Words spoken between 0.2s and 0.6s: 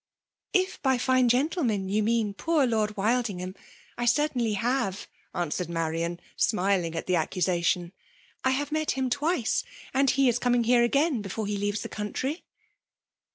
''*'